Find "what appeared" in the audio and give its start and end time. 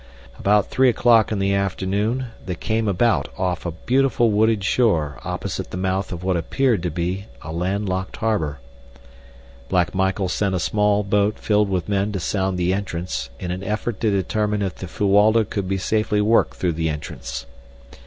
6.23-6.81